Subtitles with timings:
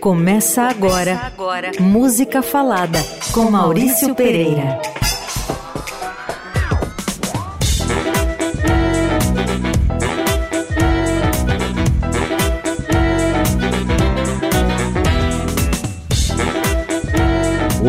[0.00, 1.70] Começa agora, Começa agora.
[1.80, 2.98] Música Falada
[3.32, 4.80] com Maurício Pereira.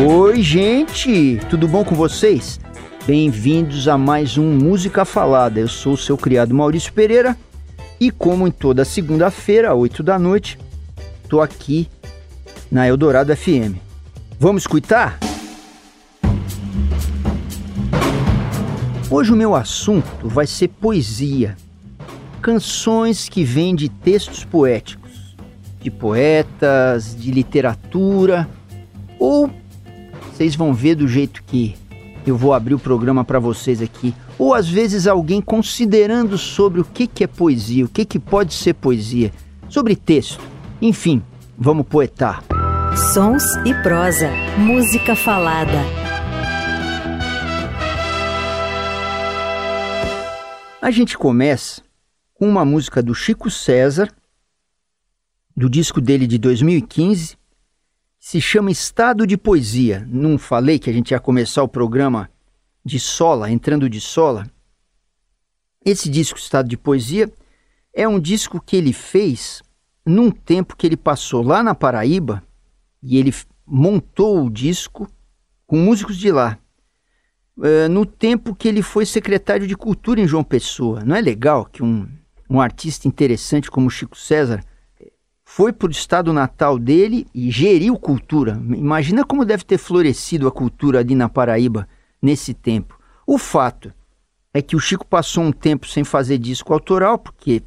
[0.06, 1.38] Oi, gente!
[1.50, 2.58] Tudo bom com vocês?
[3.06, 5.60] Bem-vindos a mais um Música Falada.
[5.60, 7.36] Eu sou o seu criado Maurício Pereira
[8.00, 10.58] e, como em toda segunda-feira, às 8 da noite,
[11.30, 11.88] estou aqui
[12.68, 13.78] na Eldorado FM.
[14.36, 15.16] Vamos escutar?
[19.08, 21.56] Hoje o meu assunto vai ser poesia.
[22.42, 25.36] Canções que vêm de textos poéticos,
[25.80, 28.48] de poetas, de literatura,
[29.16, 29.48] ou
[30.32, 31.76] vocês vão ver do jeito que
[32.26, 34.12] eu vou abrir o programa para vocês aqui.
[34.36, 38.52] Ou às vezes alguém considerando sobre o que, que é poesia, o que, que pode
[38.52, 39.30] ser poesia,
[39.68, 40.50] sobre texto.
[40.82, 41.22] Enfim,
[41.58, 42.42] vamos poetar.
[43.12, 45.76] Sons e prosa, música falada.
[50.80, 51.82] A gente começa
[52.32, 54.10] com uma música do Chico César,
[55.54, 57.36] do disco dele de 2015,
[58.18, 60.08] se chama Estado de Poesia.
[60.08, 62.30] Não falei que a gente ia começar o programa
[62.82, 64.50] de sola, entrando de sola?
[65.84, 67.30] Esse disco Estado de Poesia
[67.92, 69.62] é um disco que ele fez
[70.04, 72.42] num tempo que ele passou lá na Paraíba
[73.02, 73.32] e ele
[73.66, 75.08] montou o disco
[75.66, 76.58] com músicos de lá.
[77.56, 81.04] Uh, no tempo que ele foi secretário de Cultura em João Pessoa.
[81.04, 82.08] Não é legal que um,
[82.48, 84.64] um artista interessante como Chico César
[85.44, 88.52] foi para o estado natal dele e geriu cultura.
[88.52, 91.88] Imagina como deve ter florescido a cultura ali na Paraíba
[92.22, 92.98] nesse tempo.
[93.26, 93.92] O fato
[94.54, 97.62] é que o Chico passou um tempo sem fazer disco autoral, porque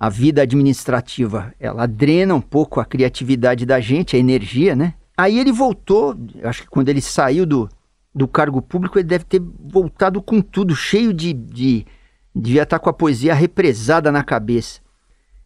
[0.00, 4.94] a vida administrativa ela drena um pouco a criatividade da gente, a energia, né?
[5.16, 7.68] Aí ele voltou, acho que quando ele saiu do,
[8.14, 11.32] do cargo público, ele deve ter voltado com tudo, cheio de.
[11.32, 11.84] de
[12.32, 14.80] devia estar com a poesia represada na cabeça.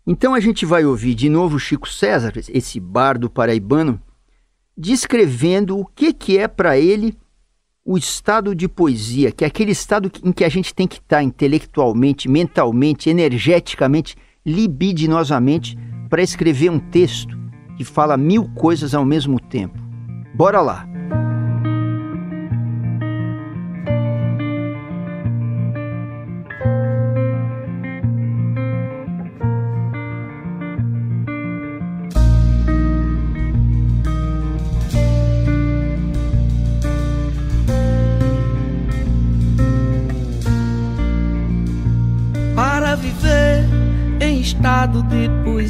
[0.06, 3.98] Então a gente vai ouvir de novo Chico César, esse bardo paraibano,
[4.76, 7.16] descrevendo o que, que é para ele
[7.82, 11.16] o estado de poesia, que é aquele estado em que a gente tem que estar
[11.16, 14.14] tá intelectualmente, mentalmente, energeticamente,
[14.44, 15.76] libidinosamente,
[16.08, 17.38] para escrever um texto
[17.76, 19.78] que fala mil coisas ao mesmo tempo.
[20.34, 20.91] Bora lá!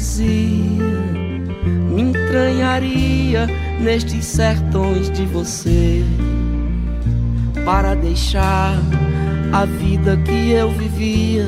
[0.03, 0.27] Poesia
[1.89, 3.47] me entranharia
[3.79, 6.03] nestes sertões de você
[7.63, 8.77] para deixar
[9.53, 11.45] a vida que eu vivia.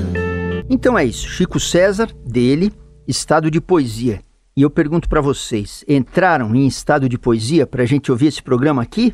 [0.70, 2.72] Então é isso, Chico César, dele,
[3.06, 4.22] estado de poesia.
[4.56, 8.42] E eu pergunto para vocês, entraram em estado de poesia para a gente ouvir esse
[8.42, 9.14] programa aqui?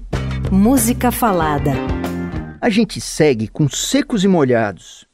[0.52, 1.72] Música falada.
[2.62, 5.08] A gente segue com Secos e Molhados,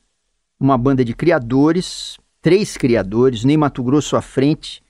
[0.60, 4.82] uma banda de criadores três criadores, nem Mato Grosso à frente,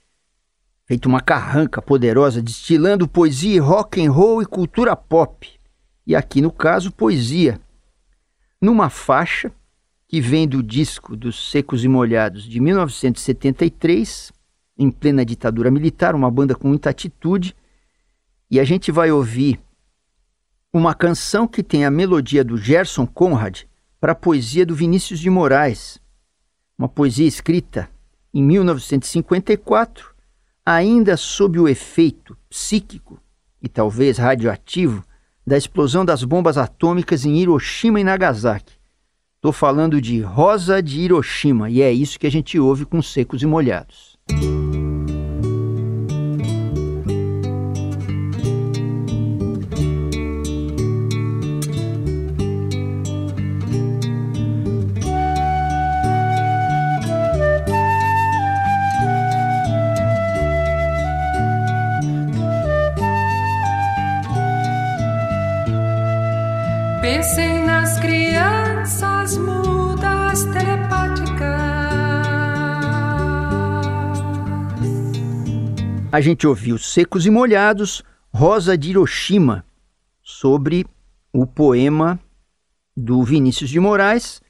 [0.85, 5.49] feito uma carranca poderosa, destilando poesia, rock and roll e cultura pop.
[6.05, 7.59] E aqui no caso, poesia.
[8.61, 9.51] Numa faixa
[10.07, 14.31] que vem do disco dos Secos e Molhados de 1973,
[14.77, 17.55] em plena ditadura militar, uma banda com muita atitude,
[18.51, 19.59] e a gente vai ouvir
[20.71, 23.63] uma canção que tem a melodia do Gerson Conrad
[23.99, 25.99] para a poesia do Vinícius de Moraes
[26.77, 27.89] uma poesia escrita
[28.33, 30.13] em 1954,
[30.65, 33.19] ainda sob o efeito psíquico
[33.61, 35.03] e talvez radioativo
[35.45, 38.73] da explosão das bombas atômicas em Hiroshima e Nagasaki.
[39.35, 43.41] Estou falando de Rosa de Hiroshima e é isso que a gente ouve com secos
[43.41, 44.17] e molhados.
[67.09, 71.39] Pensem nas crianças mudas telepáticas.
[76.11, 79.63] A gente ouviu Secos e Molhados, Rosa de Hiroshima,
[80.21, 80.85] sobre
[81.31, 82.19] o poema
[82.93, 84.41] do Vinícius de Moraes,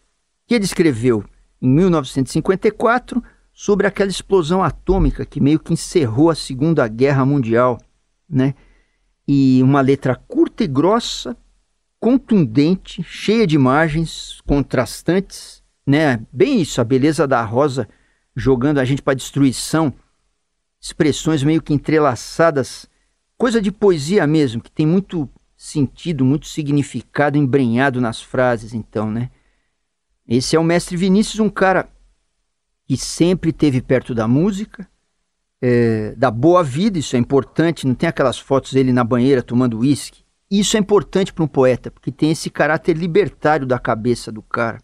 [0.47, 1.23] que ele escreveu
[1.61, 3.23] em 1954
[3.53, 7.77] sobre aquela explosão atômica que meio que encerrou a Segunda Guerra Mundial,
[8.27, 8.55] né?
[9.27, 11.37] E uma letra curta e grossa,
[11.99, 16.19] contundente, cheia de imagens contrastantes, né?
[16.31, 17.87] Bem isso, a beleza da rosa
[18.35, 19.93] jogando a gente para destruição,
[20.79, 22.87] expressões meio que entrelaçadas,
[23.35, 29.31] coisa de poesia mesmo, que tem muito sentido, muito significado embrenhado nas frases, então, né?
[30.27, 31.89] Esse é o mestre Vinícius, um cara
[32.85, 34.87] que sempre teve perto da música,
[35.61, 37.87] é, da boa vida, isso é importante.
[37.87, 40.23] Não tem aquelas fotos dele na banheira tomando uísque.
[40.49, 44.81] Isso é importante para um poeta, porque tem esse caráter libertário da cabeça do cara.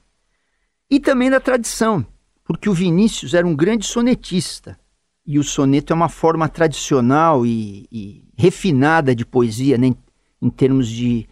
[0.90, 2.06] E também da tradição,
[2.44, 4.78] porque o Vinícius era um grande sonetista.
[5.26, 9.96] E o soneto é uma forma tradicional e, e refinada de poesia, né?
[10.42, 11.28] em termos de,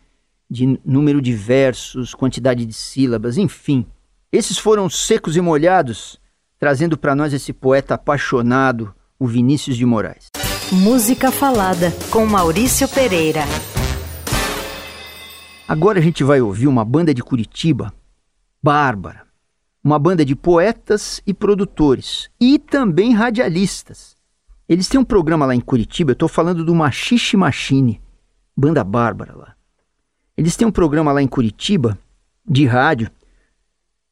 [0.49, 3.85] de número de versos, quantidade de sílabas, enfim.
[4.31, 6.21] Esses foram secos e molhados
[6.61, 10.27] trazendo para nós esse poeta apaixonado, o Vinícius de Moraes.
[10.71, 13.41] Música Falada, com Maurício Pereira.
[15.67, 17.93] Agora a gente vai ouvir uma banda de Curitiba,
[18.61, 19.25] Bárbara.
[19.83, 24.15] Uma banda de poetas e produtores, e também radialistas.
[24.69, 27.99] Eles têm um programa lá em Curitiba, eu estou falando do Machixe Machine,
[28.55, 29.55] banda Bárbara lá.
[30.37, 31.97] Eles têm um programa lá em Curitiba,
[32.47, 33.09] de rádio,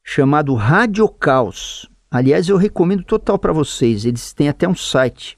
[0.02, 1.88] chamado Rádio Caos.
[2.10, 4.04] Aliás, eu recomendo total para vocês.
[4.04, 5.36] Eles têm até um site,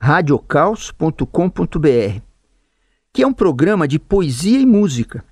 [0.00, 2.20] radiocaos.com.br,
[3.12, 5.24] que é um programa de poesia e música.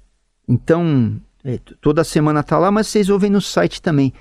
[0.48, 4.12] Então, é, toda semana tá lá, mas vocês ouvem no site também.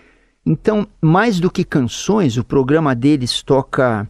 [0.45, 4.09] Então, mais do que canções, o programa deles toca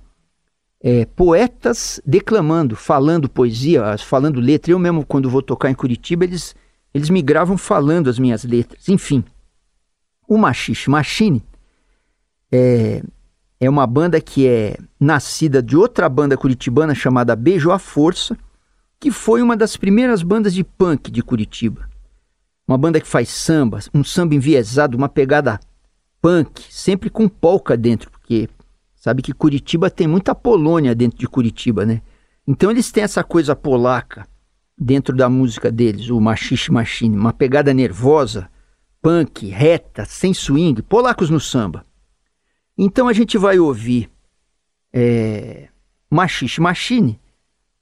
[0.81, 4.71] é, poetas declamando, falando poesia, falando letra.
[4.71, 6.55] Eu mesmo, quando vou tocar em Curitiba, eles,
[6.93, 8.87] eles me gravam falando as minhas letras.
[8.89, 9.23] Enfim,
[10.27, 11.43] o Machixe Machine
[12.51, 13.01] é,
[13.59, 18.37] é uma banda que é nascida de outra banda curitibana chamada Beijo à Força,
[18.99, 21.86] que foi uma das primeiras bandas de punk de Curitiba.
[22.67, 25.59] Uma banda que faz samba, um samba enviesado, uma pegada
[26.21, 28.49] punk, sempre com polca dentro, porque
[28.95, 32.01] sabe que Curitiba tem muita Polônia dentro de Curitiba, né?
[32.45, 34.27] Então eles têm essa coisa polaca
[34.77, 38.49] dentro da música deles, o Machixe Machine, uma pegada nervosa,
[39.01, 41.85] punk, reta, sem swing, polacos no samba.
[42.77, 44.09] Então a gente vai ouvir
[44.93, 45.69] é,
[46.09, 47.19] Machixe Machine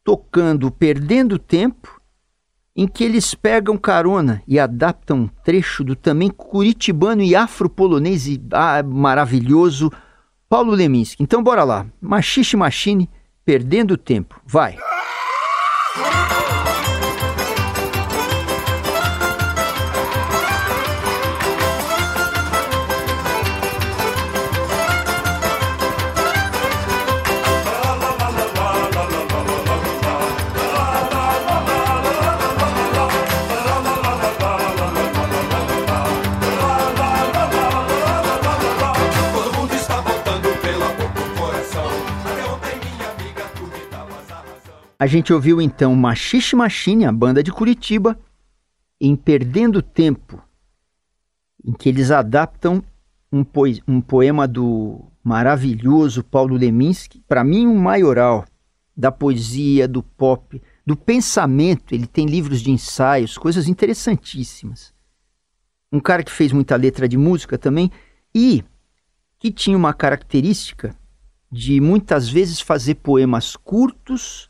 [0.04, 1.95] tocando Perdendo Tempo,
[2.76, 8.84] em que eles pegam carona e adaptam um trecho do também curitibano e afro-polonês ah,
[8.84, 9.92] maravilhoso
[10.50, 11.24] Paulo Leminski.
[11.24, 13.10] Então bora lá, Machixe Machine,
[13.46, 14.78] Perdendo Tempo, vai!
[45.06, 48.18] A gente ouviu então Machixe Machine, a banda de Curitiba,
[49.00, 50.42] em Perdendo Tempo,
[51.64, 52.84] em que eles adaptam
[53.32, 58.46] um, poe um poema do maravilhoso Paulo Leminski, para mim um maioral
[58.98, 61.94] da poesia, do pop, do pensamento.
[61.94, 64.92] Ele tem livros de ensaios, coisas interessantíssimas.
[65.92, 67.92] Um cara que fez muita letra de música também
[68.34, 68.64] e
[69.38, 70.96] que tinha uma característica
[71.52, 74.50] de muitas vezes fazer poemas curtos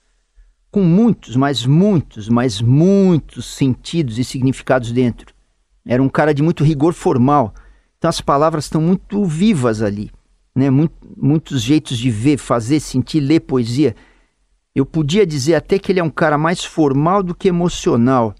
[0.76, 5.34] com muitos, mas muitos, mas muitos sentidos e significados dentro.
[5.88, 7.54] Era um cara de muito rigor formal.
[7.98, 10.12] Então as palavras estão muito vivas ali,
[10.54, 10.70] né?
[10.70, 13.96] Muito, muitos jeitos de ver, fazer, sentir, ler poesia.
[14.76, 18.36] Eu podia dizer até que ele é um cara mais formal do que emocional.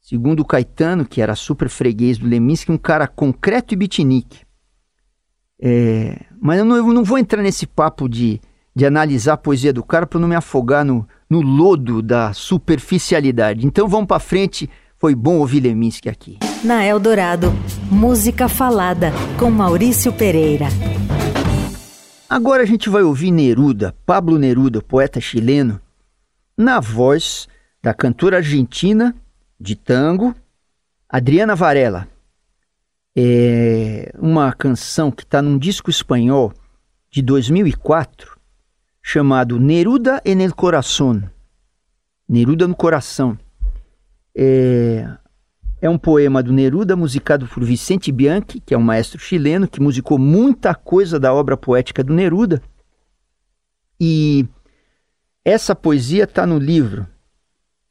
[0.00, 4.46] Segundo o Caetano, que era super freguês do Leminski, um cara concreto e bitinique.
[5.60, 8.40] É, mas eu não, eu não vou entrar nesse papo de
[8.74, 13.66] de analisar a poesia do cara para não me afogar no, no lodo da superficialidade.
[13.66, 14.68] Então vamos para frente.
[14.98, 16.38] Foi bom ouvir Leminski aqui.
[16.64, 17.52] Na Eldorado,
[17.90, 20.66] música falada com Maurício Pereira.
[22.30, 25.80] Agora a gente vai ouvir Neruda, Pablo Neruda, poeta chileno,
[26.56, 27.46] na voz
[27.82, 29.14] da cantora argentina
[29.60, 30.34] de tango,
[31.08, 32.08] Adriana Varela.
[33.14, 36.54] É uma canção que está num disco espanhol
[37.10, 38.31] de 2004
[39.02, 41.30] chamado Neruda en el Corazón.
[42.28, 43.38] Neruda no Coração.
[44.34, 45.18] É
[45.82, 49.80] É um poema do Neruda musicado por Vicente Bianchi, que é um maestro chileno que
[49.80, 52.62] musicou muita coisa da obra poética do Neruda.
[54.00, 54.46] E
[55.44, 57.04] essa poesia está no livro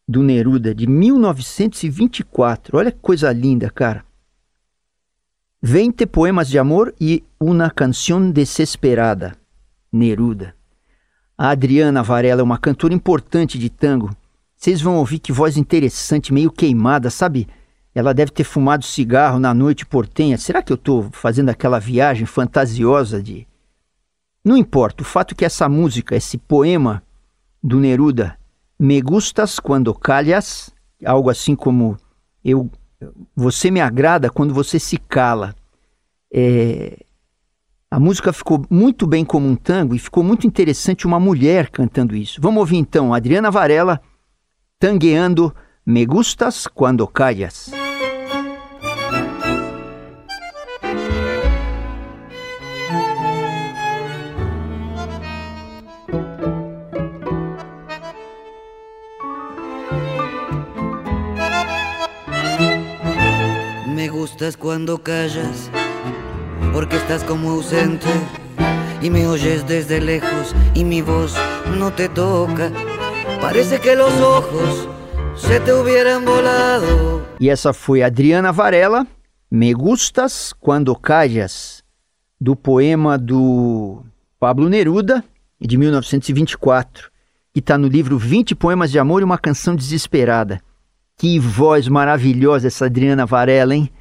[0.08, 2.78] do Neruda de 1924.
[2.78, 4.06] Olha que coisa linda, cara.
[5.62, 9.36] 20 poemas de amor e uma canção desesperada.
[9.92, 10.56] Neruda.
[11.42, 14.16] A Adriana Varela é uma cantora importante de tango.
[14.56, 17.48] Vocês vão ouvir que voz interessante, meio queimada, sabe?
[17.96, 20.38] Ela deve ter fumado cigarro na noite portenha.
[20.38, 23.48] Será que eu estou fazendo aquela viagem fantasiosa de.
[24.46, 27.02] Não importa, o fato é que essa música, esse poema
[27.64, 28.38] do Neruda,
[28.80, 30.70] Me gustas quando calhas,
[31.04, 31.98] algo assim como
[32.46, 32.70] eu,
[33.36, 35.56] você me agrada quando você se cala.
[36.32, 37.00] É,
[37.92, 42.16] a música ficou muito bem como um tango e ficou muito interessante uma mulher cantando
[42.16, 42.40] isso.
[42.42, 44.02] Vamos ouvir então Adriana Varela
[44.80, 45.54] tangueando
[45.86, 47.70] Me gustas quando callas.
[63.86, 65.70] Me gustas cuando callas,
[66.74, 68.08] porque estás como ausente
[69.02, 71.36] y me oyes desde lejos y mi voz
[71.78, 72.72] no te toca.
[73.42, 74.88] Parece que los ojos
[75.36, 77.22] se te hubieran volado.
[77.40, 79.06] E essa foi Adriana Varela,
[79.50, 81.84] Me Gustas Quando Callas,
[82.40, 84.04] do poema do
[84.40, 85.24] Pablo Neruda,
[85.60, 87.10] de 1924,
[87.54, 90.62] que está no livro 20 Poemas de Amor e uma Canção Desesperada.
[91.18, 93.92] Que voz maravilhosa essa Adriana Varela, hein?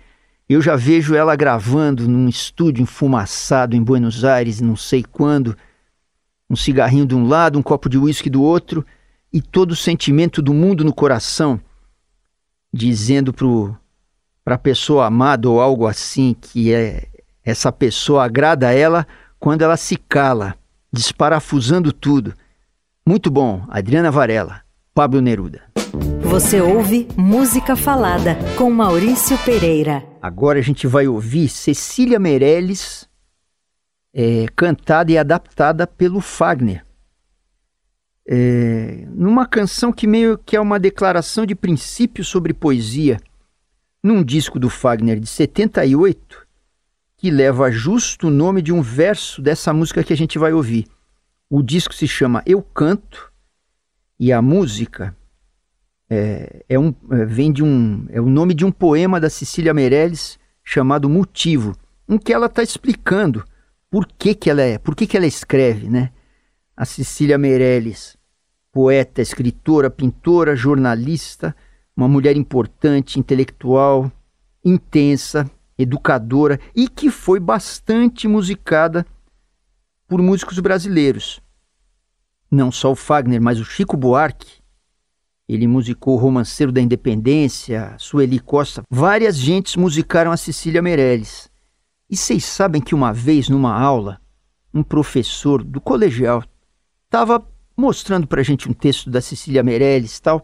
[0.51, 5.57] Eu já vejo ela gravando num estúdio enfumaçado em Buenos Aires, não sei quando,
[6.51, 8.85] um cigarrinho de um lado, um copo de uísque do outro
[9.33, 11.61] e todo o sentimento do mundo no coração,
[12.75, 17.07] dizendo para a pessoa amada ou algo assim que é
[17.45, 19.07] essa pessoa agrada a ela
[19.39, 20.57] quando ela se cala,
[20.93, 22.35] desparafusando tudo.
[23.07, 25.63] Muito bom, Adriana Varela, Pablo Neruda.
[26.23, 30.10] Você ouve Música Falada com Maurício Pereira.
[30.21, 33.09] Agora a gente vai ouvir Cecília Meirelles,
[34.13, 36.85] é, cantada e adaptada pelo Fagner
[38.33, 43.19] é, numa canção que meio que é uma declaração de princípio sobre poesia,
[44.01, 46.47] num disco do Fagner de 78,
[47.17, 50.87] que leva justo o nome de um verso dessa música que a gente vai ouvir.
[51.51, 53.33] O disco se chama Eu Canto
[54.17, 55.17] e a música
[56.11, 59.73] é, é um, é, vem de um é o nome de um poema da Cecília
[59.73, 61.77] Meirelles chamado Motivo,
[62.09, 63.45] em que ela está explicando
[63.89, 66.11] por que, que ela é, por que, que ela escreve, né?
[66.77, 68.19] A Cecília Meirelles
[68.73, 71.55] poeta, escritora, pintora, jornalista,
[71.97, 74.11] uma mulher importante, intelectual,
[74.65, 79.05] intensa, educadora e que foi bastante musicada
[80.07, 81.41] por músicos brasileiros.
[82.51, 84.60] Não só o Fagner, mas o Chico Buarque.
[85.53, 88.85] Ele musicou o Romanceiro da Independência, Sueli Costa.
[88.89, 91.51] Várias gentes musicaram a Cecília Meirelles.
[92.09, 94.21] E vocês sabem que uma vez, numa aula,
[94.73, 96.45] um professor do colegial
[97.07, 97.45] estava
[97.77, 100.41] mostrando pra gente um texto da Cecília Meirelles e tal.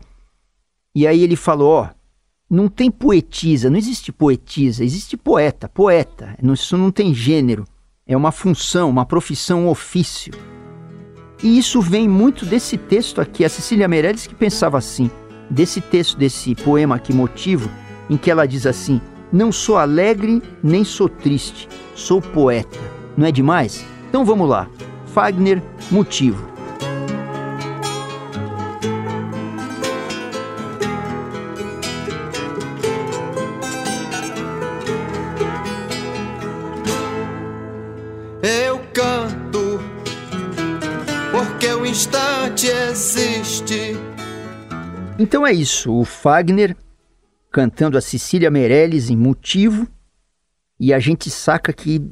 [0.92, 1.90] E aí ele falou, ó,
[2.50, 6.36] não tem poetisa, não existe poetisa, existe poeta, poeta.
[6.52, 7.64] Isso não tem gênero.
[8.04, 10.32] É uma função, uma profissão, um ofício.
[11.42, 15.10] E isso vem muito desse texto aqui, a Cecília Meirelles que pensava assim,
[15.50, 17.70] desse texto, desse poema aqui, Motivo,
[18.08, 19.00] em que ela diz assim:
[19.32, 22.78] Não sou alegre nem sou triste, sou poeta.
[23.16, 23.84] Não é demais?
[24.08, 24.68] Então vamos lá.
[25.12, 26.55] Fagner, Motivo.
[45.46, 46.76] É isso, o Fagner
[47.50, 49.88] cantando a Cecília Meirelles em Motivo
[50.78, 52.02] e a gente saca que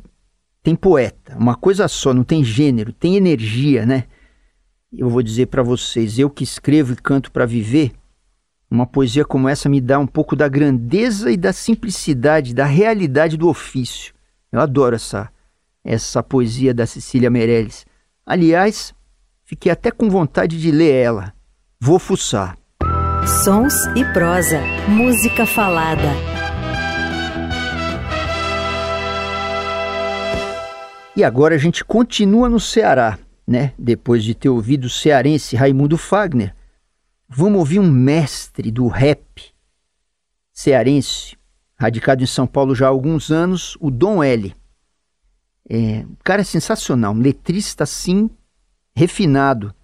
[0.63, 4.05] tem poeta, uma coisa só, não tem gênero, tem energia, né?
[4.93, 7.93] Eu vou dizer para vocês, eu que escrevo e canto para viver,
[8.71, 13.37] uma poesia como essa me dá um pouco da grandeza e da simplicidade, da realidade
[13.37, 14.15] do ofício.
[14.51, 15.31] Eu adoro essa
[15.85, 17.85] essa poesia da Cecília Meirelles.
[18.25, 18.95] Aliás,
[19.45, 21.35] Fiquei até com vontade de ler ela.
[21.79, 22.57] Vou fuçar.
[23.27, 24.61] Sons e prosa.
[24.87, 26.03] Música falada.
[31.17, 33.73] E agora a gente continua no Ceará, né?
[33.79, 36.55] Depois de ter ouvido o cearense Raimundo Fagner,
[37.27, 39.43] vamos ouvir um mestre do rap
[40.53, 41.35] cearense,
[41.77, 44.55] radicado em São Paulo já há alguns anos, o Dom L.
[45.71, 48.29] É, o cara é sensacional, um letrista assim,
[48.95, 49.75] refinado.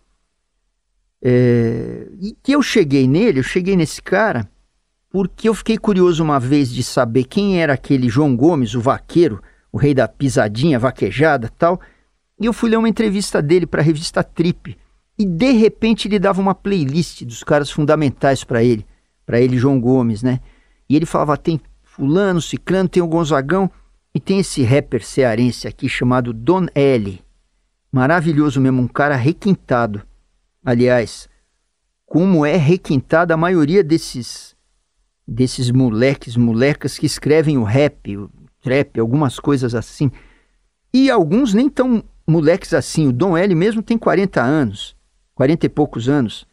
[1.22, 4.48] É, e que eu cheguei nele, eu cheguei nesse cara,
[5.10, 9.42] porque eu fiquei curioso uma vez de saber quem era aquele João Gomes, o vaqueiro,
[9.72, 11.80] o rei da pisadinha, vaquejada tal.
[12.40, 14.76] E eu fui ler uma entrevista dele para a revista Trip.
[15.18, 18.86] E de repente ele dava uma playlist dos caras fundamentais para ele,
[19.26, 20.40] para ele João Gomes, né?
[20.88, 23.70] E ele falava: tem Fulano, Ciclano, tem o Gonzagão
[24.14, 27.20] e tem esse rapper cearense aqui chamado Don L.
[27.92, 30.02] Maravilhoso mesmo, um cara requintado.
[30.64, 31.28] Aliás,
[32.06, 34.56] como é requintada a maioria desses
[35.26, 38.28] desses moleques, molecas que escrevem o rap, o
[38.60, 40.10] trap, algumas coisas assim.
[40.92, 43.06] E alguns nem tão moleques assim.
[43.06, 44.96] O Dom L mesmo tem 40 anos,
[45.36, 46.46] 40 e poucos anos.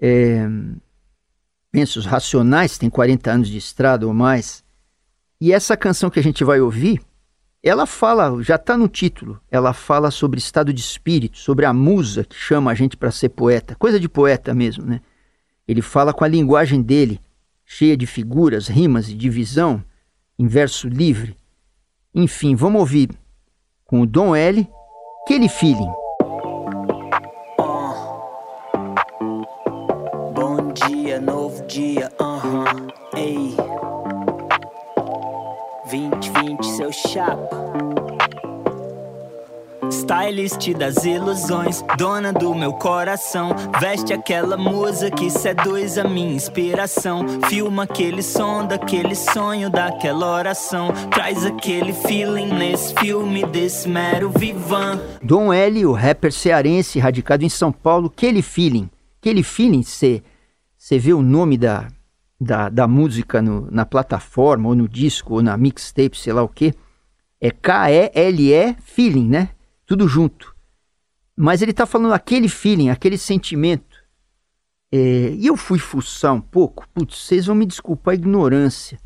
[0.00, 0.46] É...
[2.06, 4.64] Racionais têm 40 anos de estrada ou mais.
[5.40, 7.02] E essa canção que a gente vai ouvir,
[7.68, 12.22] ela fala, já está no título, ela fala sobre estado de espírito, sobre a musa
[12.22, 15.00] que chama a gente para ser poeta, coisa de poeta mesmo, né?
[15.66, 17.20] Ele fala com a linguagem dele,
[17.64, 19.82] cheia de figuras, rimas e divisão,
[20.38, 21.36] em verso livre.
[22.14, 23.10] Enfim, vamos ouvir
[23.84, 24.68] com o Dom L,
[25.24, 25.90] aquele feeling.
[30.32, 32.92] Bom dia, novo dia, aham, uh -huh.
[33.16, 33.56] ei.
[35.96, 37.56] 2020, seu chapa.
[39.90, 43.54] Stylist das ilusões, dona do meu coração.
[43.80, 47.24] Veste aquela musa que seduz a minha inspiração.
[47.48, 50.92] Filma aquele som daquele sonho, daquela oração.
[51.10, 55.00] Traz aquele feeling nesse filme desse mero vivan.
[55.22, 58.90] Dom L, o rapper cearense radicado em São Paulo, aquele feeling.
[59.20, 60.22] Aquele feeling, você
[60.90, 61.88] vê o nome da,
[62.40, 66.48] da, da música no, na plataforma, ou no disco, ou na mixtape, sei lá o
[66.48, 66.74] que.
[67.40, 69.50] É K-E-L-E feeling, né?
[69.86, 70.54] tudo junto.
[71.34, 74.04] Mas ele está falando aquele feeling, aquele sentimento.
[74.92, 78.98] É, e eu fui fuçar um pouco, putz, vocês vão me desculpar a ignorância,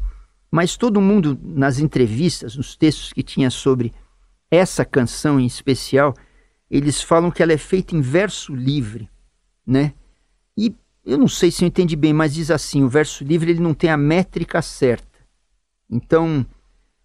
[0.50, 3.92] mas todo mundo nas entrevistas, nos textos que tinha sobre
[4.50, 6.14] essa canção em especial,
[6.70, 9.08] eles falam que ela é feita em verso livre,
[9.66, 9.92] né?
[10.56, 10.74] E
[11.10, 13.74] eu não sei se eu entendi bem, mas diz assim, o verso livre ele não
[13.74, 15.18] tem a métrica certa.
[15.90, 16.46] Então,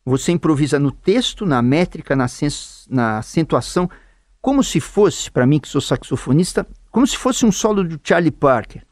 [0.06, 2.28] você improvisa no texto, na métrica, na,
[2.88, 3.90] na acentuação,
[4.40, 8.30] como se fosse, para mim que sou saxofonista, como se fosse um solo do Charlie
[8.30, 8.84] Parker.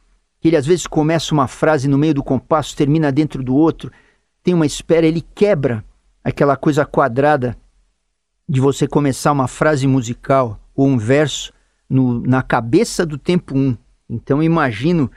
[0.42, 3.92] Que ele às vezes começa uma frase no meio do compasso, termina dentro do outro,
[4.42, 5.86] tem uma espera, ele quebra
[6.24, 7.56] aquela coisa quadrada
[8.50, 11.54] de você começar uma frase musical ou um verso
[11.88, 13.60] no, na cabeça do tempo 1.
[13.60, 13.78] Um.
[14.14, 15.10] Então imagino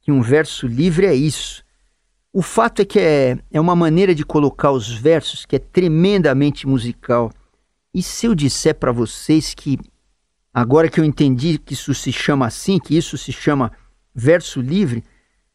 [0.00, 1.62] que um verso livre é isso.
[2.32, 6.66] O fato é que é, é uma maneira de colocar os versos que é tremendamente
[6.66, 7.30] musical.
[7.92, 9.78] E se eu disser para vocês que,
[10.54, 13.70] agora que eu entendi que isso se chama assim, que isso se chama
[14.14, 15.04] verso livre,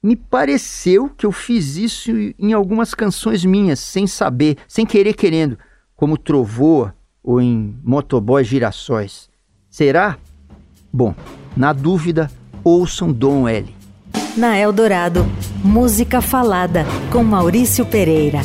[0.04, 5.58] me pareceu que eu fiz isso em algumas canções minhas, sem saber, sem querer querendo,
[5.96, 9.32] como Trovoa ou em Motoboy Girassóis.
[9.68, 10.20] Será?
[10.94, 11.16] Bom,
[11.56, 12.30] na dúvida,
[12.64, 13.76] ouçam Dom L
[14.38, 15.26] na Eldorado.
[15.64, 18.40] Música Falada, com Maurício Pereira.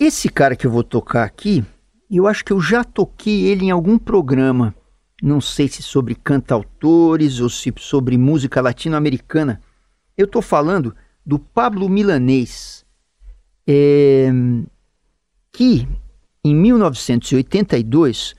[0.00, 1.64] Esse cara que eu vou tocar aqui,
[2.10, 4.74] eu acho que eu já toquei ele em algum programa.
[5.22, 9.60] Não sei se sobre cantautores ou se sobre música latino-americana.
[10.16, 12.84] Eu estou falando do Pablo Milanês,
[13.66, 14.30] é,
[15.52, 15.86] que
[16.44, 18.34] em 1982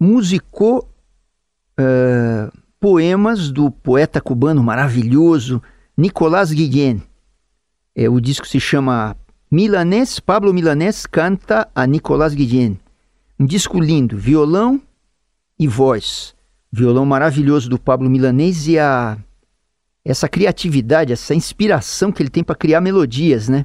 [0.00, 0.88] musicou.
[1.78, 5.62] Uh, poemas do poeta cubano maravilhoso
[5.96, 7.02] Nicolás Guillén.
[7.96, 9.16] É, o disco se chama
[9.50, 12.78] Milanês, Pablo Milanês canta a Nicolás Guillén.
[13.40, 14.82] Um disco lindo, violão
[15.58, 16.34] e voz.
[16.70, 19.16] Violão maravilhoso do Pablo Milanês e a
[20.04, 23.64] essa criatividade, essa inspiração que ele tem para criar melodias, né?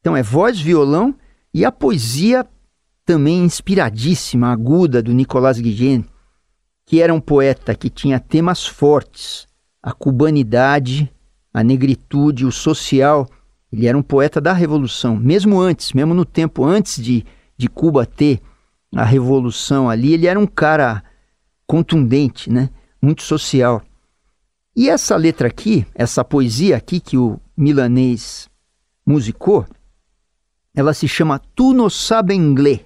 [0.00, 1.14] Então é voz, violão
[1.52, 2.46] e a poesia
[3.04, 6.04] também inspiradíssima, aguda do Nicolás Guillén
[6.88, 9.46] que era um poeta que tinha temas fortes,
[9.82, 11.12] a cubanidade,
[11.52, 13.28] a negritude, o social.
[13.70, 17.26] Ele era um poeta da revolução, mesmo antes, mesmo no tempo antes de,
[17.58, 18.40] de Cuba ter
[18.96, 21.04] a revolução ali, ele era um cara
[21.66, 22.70] contundente, né?
[23.02, 23.82] Muito social.
[24.74, 28.48] E essa letra aqui, essa poesia aqui que o milanês
[29.04, 29.66] musicou,
[30.74, 32.80] ela se chama Tu não sabe inglês,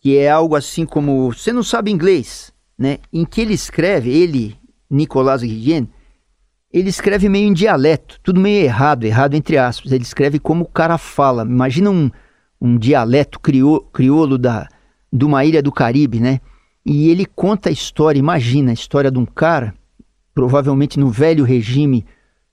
[0.00, 2.52] que é algo assim como você não sabe inglês,
[2.82, 4.56] né, em que ele escreve, ele,
[4.90, 5.88] Nicolás Guillen,
[6.72, 9.92] ele escreve meio em dialeto, tudo meio errado, errado entre aspas.
[9.92, 11.44] Ele escreve como o cara fala.
[11.44, 12.10] Imagina um,
[12.60, 14.68] um dialeto crioulo, crioulo da,
[15.12, 16.40] de uma ilha do Caribe, né?
[16.84, 19.72] E ele conta a história, imagina a história de um cara,
[20.34, 22.04] provavelmente no velho regime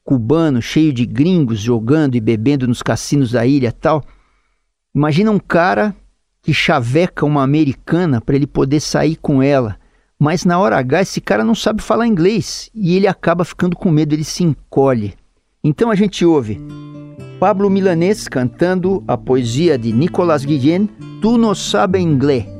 [0.03, 4.03] cubano, cheio de gringos jogando e bebendo nos cassinos da ilha tal.
[4.93, 5.95] Imagina um cara
[6.43, 9.78] que chaveca uma americana para ele poder sair com ela.
[10.19, 13.89] Mas na hora H esse cara não sabe falar inglês e ele acaba ficando com
[13.89, 15.13] medo, ele se encolhe.
[15.63, 16.59] Então a gente ouve
[17.39, 20.89] Pablo Milanês cantando a poesia de Nicolas Guillen,
[21.21, 22.58] Tu não sabe inglês.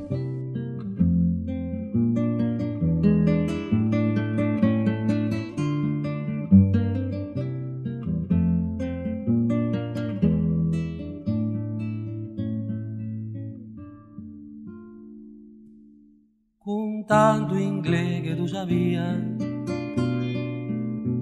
[18.69, 19.03] Sabia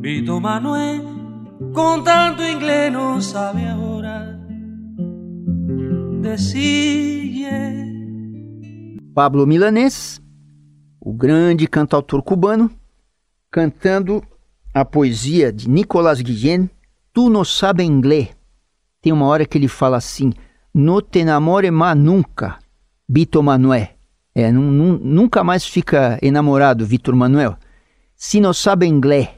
[0.02, 1.02] Vito Manuel
[1.74, 4.38] contando inglês não sabe agora
[6.22, 7.48] Decide
[9.16, 10.22] Pablo Milanês,
[11.02, 12.70] o grande cantautor cubano,
[13.50, 14.22] cantando
[14.72, 16.70] a poesia de Nicolas Guillen,
[17.12, 18.30] Tu não sabe inglês.
[19.02, 20.32] Tem uma hora que ele fala assim,
[20.72, 22.60] No te enamore mais nunca,
[23.10, 23.97] Vito Manuel.
[24.40, 27.58] É, nunca mais fica enamorado, Vitor Manuel.
[28.16, 29.30] Se não sabe inglês,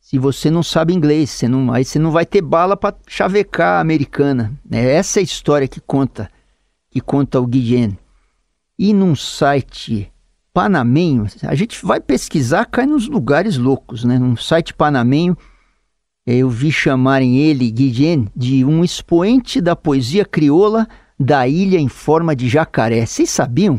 [0.00, 3.76] se você não sabe inglês, você não, aí você não vai ter bala para chavecar
[3.76, 4.58] a americana.
[4.70, 6.30] É essa é a história que conta,
[6.90, 7.98] que conta o Guilherme.
[8.78, 10.10] E num site
[10.50, 14.18] panamenho, a gente vai pesquisar, cai nos lugares loucos, né?
[14.18, 15.36] Num site panamenho,
[16.26, 20.88] eu vi chamarem ele, Guilherme, de um expoente da poesia crioula
[21.20, 23.04] da ilha em forma de jacaré.
[23.04, 23.78] Vocês sabiam?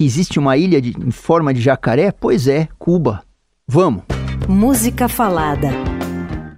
[0.00, 2.10] Que existe uma ilha de, em forma de jacaré?
[2.10, 3.22] Pois é, Cuba.
[3.68, 4.02] Vamos!
[4.48, 5.68] Música falada.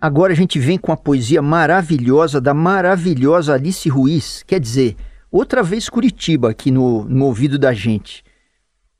[0.00, 4.94] Agora a gente vem com a poesia maravilhosa da maravilhosa Alice Ruiz, quer dizer,
[5.28, 8.22] outra vez Curitiba aqui no, no ouvido da gente.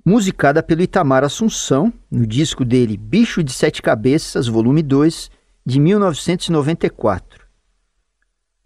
[0.05, 5.31] Musicada pelo Itamar Assunção, no disco dele Bicho de Sete Cabeças, volume 2,
[5.64, 7.46] de 1994.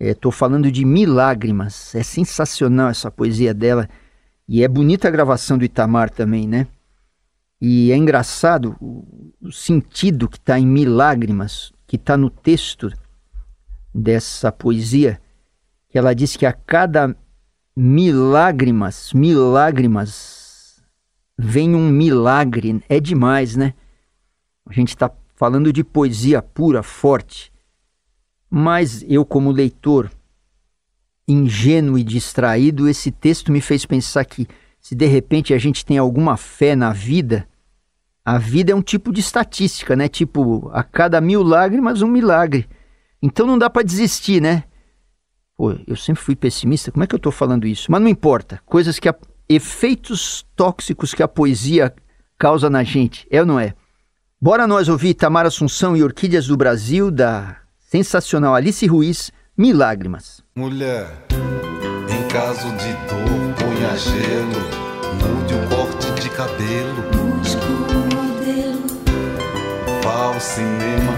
[0.01, 3.87] Estou é, falando de Milágrimas, é sensacional essa poesia dela
[4.49, 6.67] e é bonita a gravação do Itamar também, né?
[7.61, 12.93] E é engraçado o, o sentido que está em Milágrimas, que está no texto
[13.95, 15.21] dessa poesia,
[15.89, 17.17] que ela diz que a cada
[17.75, 20.83] milágrimas, milágrimas,
[21.37, 22.83] vem um milagre.
[22.89, 23.75] É demais, né?
[24.67, 27.53] A gente está falando de poesia pura, forte.
[28.51, 30.11] Mas eu, como leitor,
[31.27, 34.47] ingênuo e distraído, esse texto me fez pensar que
[34.81, 37.49] se de repente a gente tem alguma fé na vida,
[38.25, 40.09] a vida é um tipo de estatística, né?
[40.09, 42.69] Tipo, a cada mil lágrimas, um milagre.
[43.23, 44.65] Então não dá para desistir, né?
[45.57, 47.91] Pô, eu sempre fui pessimista, como é que eu tô falando isso?
[47.91, 49.15] Mas não importa, coisas que a...
[49.49, 51.95] efeitos tóxicos que a poesia
[52.39, 53.75] causa na gente, é ou não é?
[54.41, 60.43] Bora nós ouvir Tamara Assunção e Orquídeas do Brasil, da sensacional Alice Ruiz, Milágrimas.
[60.55, 61.09] Mulher,
[62.11, 64.61] em caso de dor, ponha gelo,
[65.15, 67.03] mude o corte de cabelo.
[67.11, 68.87] Busca um modelo.
[70.03, 71.15] Vá ao cinema,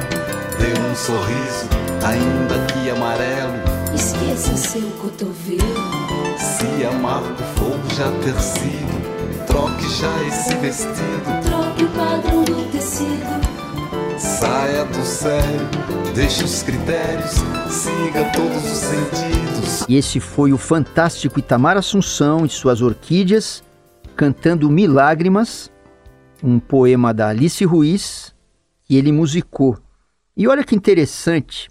[0.56, 1.68] dê um sorriso,
[2.06, 3.58] ainda que amarelo.
[3.92, 6.38] Esqueça seu cotovelo.
[6.38, 11.37] Se amargo for já ter sido, troque já esse vestido.
[15.04, 15.68] Sério,
[16.14, 17.32] deixe os critérios,
[17.70, 19.86] siga todos os sentidos.
[19.88, 23.64] E esse foi o fantástico Itamar Assunção e suas orquídeas,
[24.14, 25.70] cantando Milágrimas,
[26.42, 28.34] um poema da Alice Ruiz,
[28.82, 29.78] que ele musicou.
[30.36, 31.68] E olha que interessante,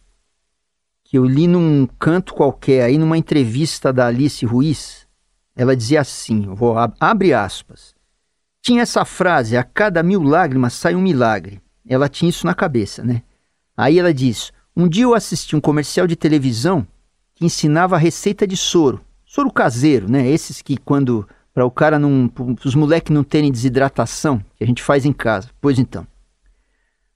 [1.03, 5.07] que eu li num canto qualquer, aí numa entrevista da Alice Ruiz,
[5.55, 7.95] ela dizia assim, vou, abre aspas,
[8.61, 13.03] tinha essa frase, a cada mil lágrimas sai um milagre ela tinha isso na cabeça,
[13.03, 13.23] né?
[13.75, 16.85] Aí ela diz: Um dia eu assisti um comercial de televisão
[17.35, 20.27] que ensinava a receita de soro, soro caseiro, né?
[20.27, 22.31] Esses que quando para o cara não,
[22.63, 25.49] os moleques não terem desidratação, que a gente faz em casa.
[25.59, 26.05] Pois então.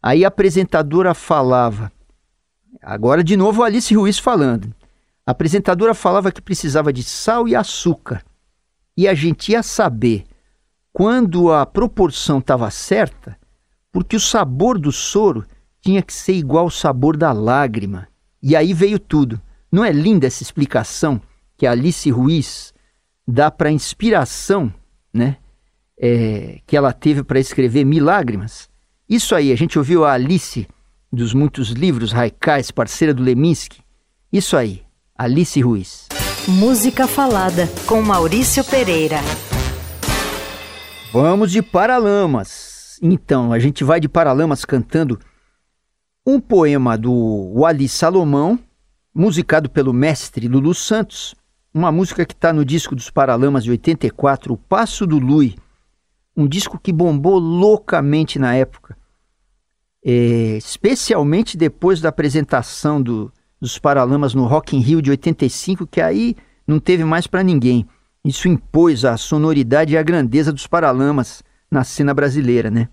[0.02, 1.92] Aí a apresentadora falava,
[2.82, 4.74] agora de novo Alice Ruiz falando.
[5.26, 8.24] A apresentadora falava que precisava de sal e açúcar.
[8.98, 10.26] E a gente ia saber
[10.92, 13.38] quando a proporção estava certa
[13.92, 15.46] porque o sabor do soro
[15.82, 18.08] tinha que ser igual ao sabor da lágrima.
[18.42, 19.42] E aí veio tudo.
[19.72, 21.22] Não é linda essa explicação
[21.58, 22.74] que a Alice Ruiz
[23.28, 24.74] dá para a inspiração
[25.14, 25.38] né,
[26.00, 28.70] é, que ela teve para escrever Milágrimas?
[29.08, 30.68] Isso aí, a gente ouviu a Alice
[31.12, 33.82] dos muitos livros Raikais, parceira do Leminski.
[34.32, 34.84] Isso aí,
[35.18, 36.08] Alice Ruiz.
[36.48, 39.20] Música Falada, com Maurício Pereira.
[41.12, 42.71] Vamos de Paralamas.
[43.02, 45.20] Então, a gente vai de Paralamas cantando
[46.26, 48.60] um poema do Wali Salomão,
[49.14, 51.34] musicado pelo mestre Lulu Santos,
[51.74, 55.56] uma música que está no disco dos Paralamas de 84, O Passo do Lui,
[56.38, 58.96] um disco que bombou loucamente na época,
[60.06, 66.02] é, especialmente depois da apresentação do, dos Paralamas no Rock in Rio de 85, que
[66.02, 66.36] aí
[66.68, 67.88] não teve mais para ninguém.
[68.24, 72.90] Isso impôs a sonoridade e a grandeza dos Paralamas na cena brasileira, né?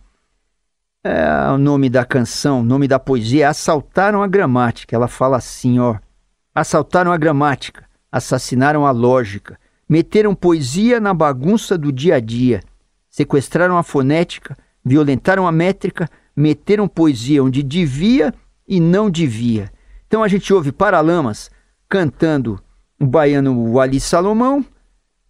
[1.03, 4.95] É, o nome da canção, o nome da poesia é Assaltaram a Gramática.
[4.95, 5.97] Ela fala assim, ó.
[6.55, 12.61] Assaltaram a gramática, assassinaram a lógica, meteram poesia na bagunça do dia a dia,
[13.09, 18.35] sequestraram a fonética, violentaram a métrica, meteram poesia onde devia
[18.67, 19.71] e não devia.
[20.09, 21.49] Então a gente ouve Paralamas
[21.89, 22.61] cantando
[23.01, 24.65] o baiano Wali Salomão,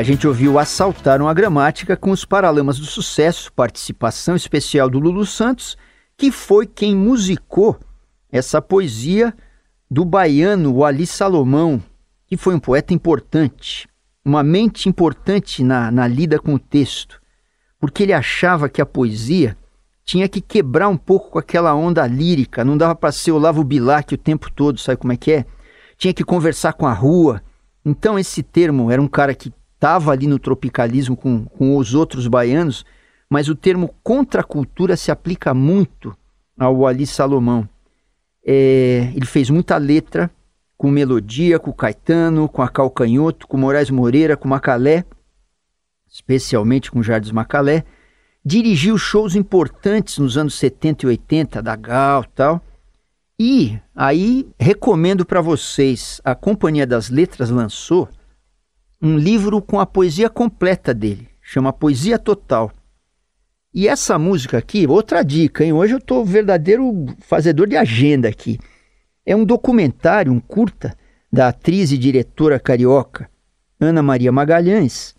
[0.00, 5.76] gente ouviu Assaltaram a Gramática com os Paralamas do Sucesso, participação especial do Lulu Santos,
[6.16, 7.78] que foi quem musicou
[8.30, 9.34] essa poesia
[9.90, 11.82] do baiano Wali Salomão,
[12.26, 13.86] que foi um poeta importante,
[14.24, 17.20] uma mente importante na, na lida com o texto,
[17.78, 19.58] porque ele achava que a poesia
[20.06, 23.62] tinha que quebrar um pouco com aquela onda lírica, não dava para ser o Lavo
[23.62, 25.44] Bilac o tempo todo, sabe como é que é?
[25.98, 27.42] Tinha que conversar com a rua.
[27.84, 32.28] Então esse termo era um cara que estava ali no tropicalismo com, com os outros
[32.28, 32.86] baianos,
[33.28, 36.16] mas o termo contracultura se aplica muito
[36.56, 37.68] ao Ali Salomão.
[38.46, 40.30] É, ele fez muita letra
[40.78, 45.04] com melodia, com Caetano, com a Calcanhoto, com Moraes Moreira, com Macalé,
[46.08, 47.84] especialmente com Jardim Macalé.
[48.44, 52.62] Dirigiu shows importantes nos anos 70 e 80, da Gal tal.
[53.36, 58.08] E aí recomendo para vocês, a Companhia das Letras lançou
[59.02, 62.70] um livro com a poesia completa dele, chama Poesia Total.
[63.74, 65.72] E essa música aqui, outra dica, hein?
[65.72, 68.60] Hoje eu estou verdadeiro fazedor de agenda aqui.
[69.26, 70.96] É um documentário, um curta,
[71.32, 73.28] da atriz e diretora carioca
[73.80, 75.14] Ana Maria Magalhães,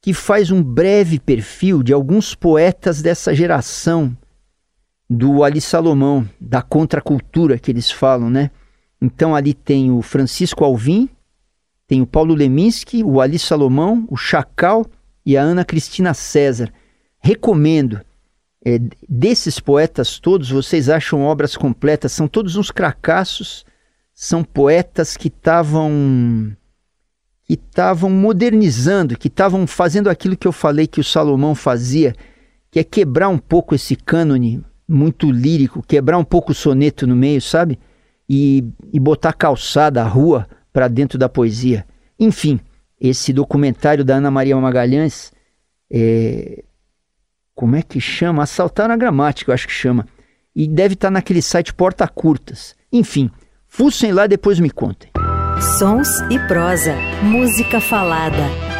[0.00, 4.16] que faz um breve perfil de alguns poetas dessa geração
[5.08, 8.50] do Ali Salomão, da contracultura que eles falam, né?
[9.00, 11.08] Então ali tem o Francisco Alvim,
[11.92, 14.86] tem o Paulo Leminski, o Ali Salomão, o Chacal
[15.26, 16.72] e a Ana Cristina César.
[17.20, 18.00] Recomendo.
[18.64, 22.12] É, desses poetas todos, vocês acham obras completas?
[22.12, 23.66] São todos uns cracassos,
[24.14, 26.56] são poetas que estavam
[27.44, 32.14] que estavam modernizando, que estavam fazendo aquilo que eu falei que o Salomão fazia,
[32.70, 37.14] que é quebrar um pouco esse cânone muito lírico, quebrar um pouco o soneto no
[37.14, 37.78] meio, sabe?
[38.26, 41.86] E, e botar calçada, rua, para dentro da poesia.
[42.18, 42.58] Enfim,
[43.00, 45.32] esse documentário da Ana Maria Magalhães,
[45.90, 46.64] é...
[47.54, 48.42] como é que chama?
[48.42, 50.06] Assaltaram a gramática, eu acho que chama.
[50.54, 52.74] E deve estar tá naquele site Porta Curtas.
[52.92, 53.30] Enfim,
[53.66, 55.10] fuçem lá depois me contem.
[55.78, 58.72] Sons e prosa, música falada.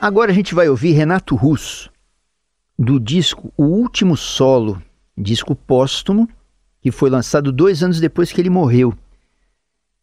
[0.00, 1.90] Agora a gente vai ouvir Renato Russo,
[2.78, 4.82] do disco O Último Solo,
[5.16, 6.28] disco póstumo,
[6.84, 8.92] que foi lançado dois anos depois que ele morreu,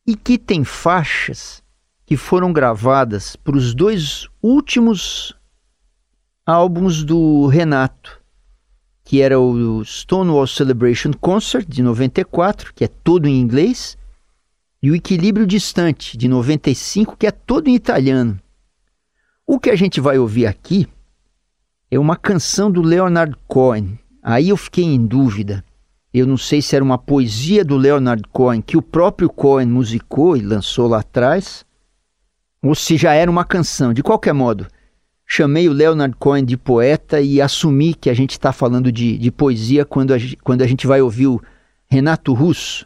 [0.08, 1.62] e que tem faixas
[2.08, 5.32] que foram gravadas para os dois últimos
[6.44, 8.20] álbuns do Renato,
[9.04, 13.96] que era o Stonewall Celebration Concert de 94, que é todo em inglês,
[14.82, 18.40] e o Equilíbrio Distante de 95, que é todo em italiano.
[19.46, 20.88] O que a gente vai ouvir aqui
[21.92, 24.00] é uma canção do Leonard Cohen.
[24.24, 25.64] Aí eu fiquei em dúvida
[26.14, 30.36] eu não sei se era uma poesia do Leonard Cohen que o próprio Cohen musicou
[30.36, 31.66] e lançou lá atrás,
[32.62, 33.94] ou se já era uma canção.
[33.94, 34.68] De qualquer modo,
[35.26, 39.32] chamei o Leonard Cohen de poeta e assumi que a gente está falando de, de
[39.32, 41.42] poesia quando a, quando a gente vai ouvir o
[41.88, 42.86] Renato Russo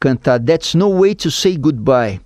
[0.00, 2.20] cantar That's No Way to Say Goodbye,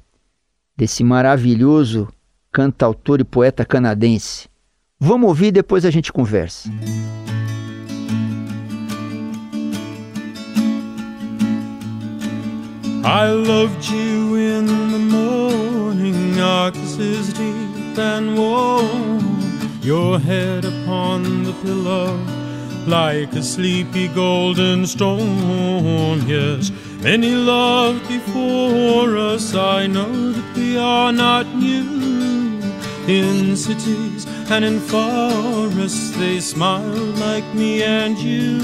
[0.74, 2.08] desse maravilhoso
[2.50, 4.48] cantautor e poeta canadense.
[4.98, 6.70] Vamos ouvir e depois a gente conversa.
[13.04, 16.34] I loved you in the morning,
[16.72, 19.22] kisses deep and warm.
[19.82, 22.18] Your head upon the pillow,
[22.86, 26.26] like a sleepy golden stone.
[26.26, 29.54] Yes, many loved before us.
[29.54, 31.96] I know that we are not new.
[33.06, 38.58] In cities and in forests, they smile like me and you.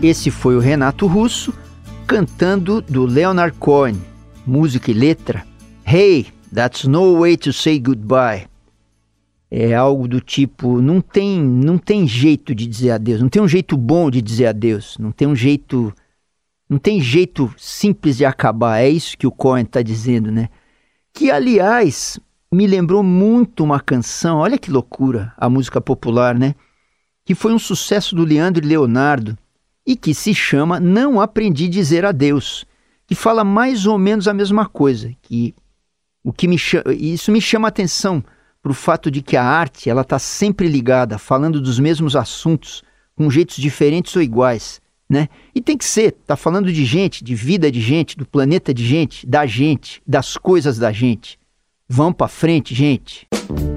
[0.00, 1.52] Esse foi o Renato Russo
[2.08, 4.00] cantando do Leonard Cohen,
[4.46, 5.46] música e letra.
[5.86, 8.46] Hey, that's no way to say goodbye.
[9.50, 13.46] É algo do tipo, não tem, não tem jeito de dizer adeus, não tem um
[13.46, 15.92] jeito bom de dizer adeus, não tem um jeito,
[16.66, 18.78] não tem jeito simples de acabar.
[18.78, 20.48] É isso que o Cohen está dizendo, né?
[21.12, 22.18] Que aliás
[22.50, 24.38] me lembrou muito uma canção.
[24.38, 26.54] Olha que loucura, a música popular, né?
[27.22, 29.36] Que foi um sucesso do Leandro e Leonardo
[29.88, 32.66] e que se chama Não Aprendi a Dizer Adeus,
[33.06, 35.54] que fala mais ou menos a mesma coisa, que
[36.22, 38.22] o que me chama, isso me chama a atenção
[38.62, 42.82] para o fato de que a arte ela está sempre ligada, falando dos mesmos assuntos,
[43.16, 45.26] com jeitos diferentes ou iguais, né?
[45.54, 48.86] E tem que ser, tá falando de gente, de vida de gente, do planeta de
[48.86, 51.37] gente, da gente, das coisas da gente.
[51.90, 53.26] Vamos para frente, gente.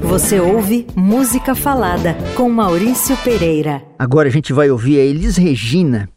[0.02, 3.82] Você ouve Música Falada com Maurício Pereira.
[3.98, 6.10] Agora a gente vai ouvir a Elis Regina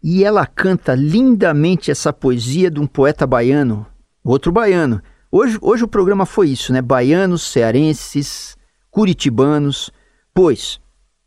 [0.00, 3.84] e ela canta lindamente essa poesia de um poeta baiano,
[4.22, 5.02] outro baiano.
[5.28, 6.80] Hoje, hoje o programa foi isso, né?
[6.80, 8.56] Baianos, cearenses,
[8.88, 9.90] curitibanos.
[10.32, 10.80] Pois,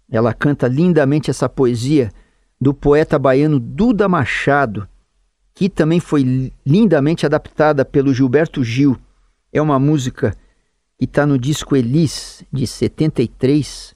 [0.09, 2.13] ela canta lindamente essa poesia
[2.62, 4.88] do poeta baiano Duda Machado,
[5.53, 8.97] que também foi lindamente adaptada pelo Gilberto Gil.
[9.53, 10.35] É uma música
[10.97, 13.95] que está no disco Elis, de 73,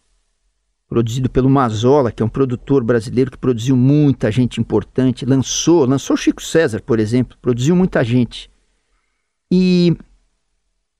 [0.88, 6.15] produzido pelo Mazola, que é um produtor brasileiro que produziu muita gente importante, lançou, lançou
[6.15, 8.52] Chico César, por exemplo, produziu muita gente.
[9.52, 9.98] E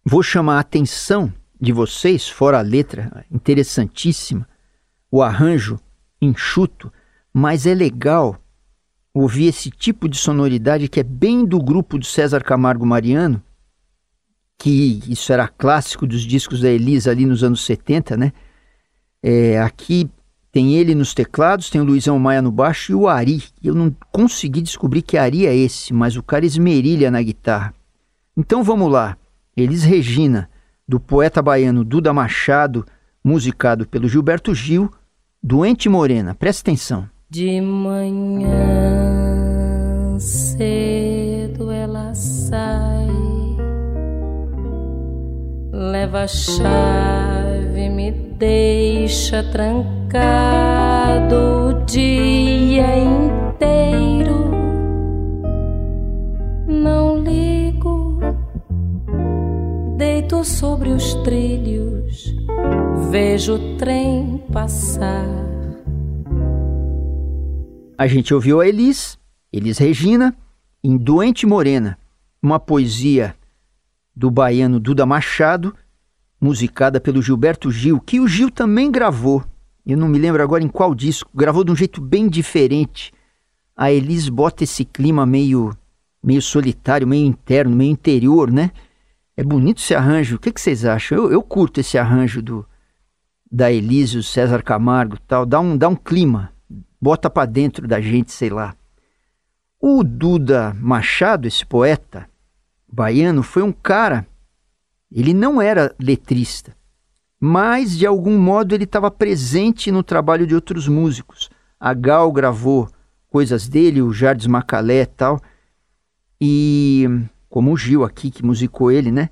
[0.04, 4.50] vou chamar a atenção de vocês, fora a letra, interessantíssima,
[5.12, 5.80] o arranjo
[6.20, 6.92] enxuto,
[7.32, 8.36] mas é legal
[9.14, 13.44] ouvir esse tipo de sonoridade que é bem do grupo do César Camargo Mariano,
[14.58, 18.34] que isso era clássico dos discos da Elisa ali nos anos 70, né?
[19.22, 20.10] É, aqui
[20.52, 23.44] tem ele nos teclados, tem o Luizão Maia no baixo e o Ari.
[23.64, 27.74] Eu não consegui descobrir que Ari é esse, mas o cara esmerilha na guitarra.
[28.36, 29.18] Então vamos lá.
[29.56, 30.50] Elis Regina,
[30.88, 32.86] do poeta baiano Duda Machado,
[33.24, 34.92] musicado pelo Gilberto Gil,
[35.44, 36.34] Doente Morena.
[36.34, 37.10] Presta atenção.
[37.30, 38.48] De manhã
[40.20, 42.97] cedo ela sai
[45.78, 51.36] leva a chave, me deixa trancado
[51.70, 54.50] o dia inteiro.
[56.68, 58.20] Não ligo,
[59.98, 62.36] deito sobre os trilhos,
[63.12, 65.28] vejo o trem passar.
[67.96, 69.20] A gente ouviu a Elis,
[69.54, 70.36] Elis Regina,
[70.84, 72.00] em Doente Morena,
[72.42, 73.37] uma poesia
[74.18, 75.76] do baiano Duda Machado,
[76.42, 79.44] musicada pelo Gilberto Gil, que o Gil também gravou.
[79.86, 83.14] Eu não me lembro agora em qual disco, gravou de um jeito bem diferente.
[83.76, 85.72] A Elis bota esse clima meio
[86.24, 88.72] meio solitário, meio interno, meio interior, né?
[89.38, 90.38] É bonito esse arranjo.
[90.38, 91.16] O que, que vocês acham?
[91.16, 92.66] Eu, eu curto esse arranjo do
[93.50, 95.46] da Elise, o César Camargo, tal.
[95.46, 96.52] Dá um dá um clima,
[97.00, 98.76] bota para dentro da gente, sei lá.
[99.80, 102.28] O Duda Machado, esse poeta,
[102.88, 104.26] baiano foi um cara,
[105.12, 106.76] ele não era letrista,
[107.40, 111.50] mas de algum modo ele estava presente no trabalho de outros músicos.
[111.80, 112.90] A Gal gravou
[113.30, 115.42] coisas dele, o Jardim Macalé e tal,
[116.40, 117.06] e
[117.50, 119.30] como o Gil aqui que musicou ele, né?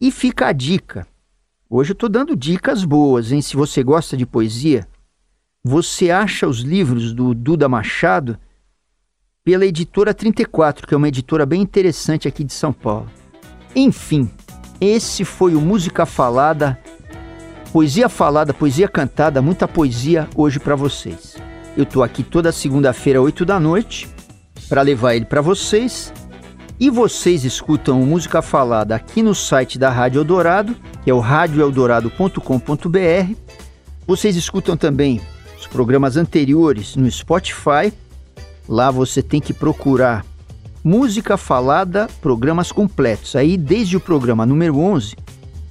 [0.00, 1.06] E fica a dica.
[1.68, 3.40] Hoje eu estou dando dicas boas, hein?
[3.40, 4.86] Se você gosta de poesia,
[5.62, 8.38] você acha os livros do Duda Machado
[9.44, 13.10] pela editora 34, que é uma editora bem interessante aqui de São Paulo.
[13.76, 14.30] Enfim,
[14.80, 16.78] esse foi o Música Falada,
[17.70, 21.36] poesia falada, poesia cantada, muita poesia hoje para vocês.
[21.76, 24.08] Eu tô aqui toda segunda-feira, 8 da noite,
[24.66, 26.10] para levar ele para vocês.
[26.80, 31.20] E vocês escutam o Música Falada aqui no site da Rádio Eldorado, que é o
[31.20, 33.34] radioeldorado.com.br.
[34.06, 35.20] Vocês escutam também
[35.58, 37.92] os programas anteriores no Spotify
[38.68, 40.24] Lá você tem que procurar
[40.82, 43.34] música falada, programas completos.
[43.34, 45.16] Aí, desde o programa número 11,